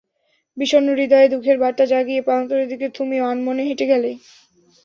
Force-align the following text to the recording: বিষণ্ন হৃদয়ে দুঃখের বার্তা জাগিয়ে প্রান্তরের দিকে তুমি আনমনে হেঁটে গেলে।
বিষণ্ন 0.57 0.87
হৃদয়ে 0.95 1.31
দুঃখের 1.33 1.57
বার্তা 1.57 1.85
জাগিয়ে 1.85 2.21
প্রান্তরের 2.21 2.67
দিকে 2.67 2.87
তুমি 2.97 3.15
আনমনে 3.29 3.63
হেঁটে 3.67 3.85
গেলে। 3.87 4.11